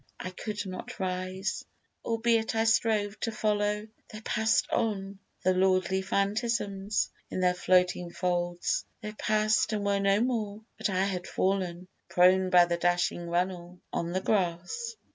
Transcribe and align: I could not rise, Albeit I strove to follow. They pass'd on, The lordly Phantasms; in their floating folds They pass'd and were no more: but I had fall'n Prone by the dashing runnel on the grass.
I 0.19 0.31
could 0.31 0.65
not 0.65 0.99
rise, 0.99 1.63
Albeit 2.03 2.55
I 2.55 2.63
strove 2.63 3.19
to 3.19 3.31
follow. 3.31 3.87
They 4.09 4.21
pass'd 4.21 4.65
on, 4.71 5.19
The 5.43 5.53
lordly 5.53 6.01
Phantasms; 6.01 7.11
in 7.29 7.39
their 7.39 7.53
floating 7.53 8.09
folds 8.09 8.83
They 9.01 9.11
pass'd 9.11 9.73
and 9.73 9.85
were 9.85 9.99
no 9.99 10.19
more: 10.19 10.61
but 10.75 10.89
I 10.89 11.03
had 11.03 11.27
fall'n 11.27 11.87
Prone 12.09 12.49
by 12.49 12.65
the 12.65 12.77
dashing 12.77 13.27
runnel 13.29 13.79
on 13.93 14.11
the 14.11 14.21
grass. 14.21 14.95